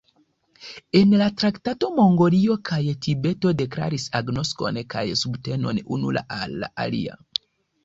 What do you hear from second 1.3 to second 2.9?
traktato Mongolio kaj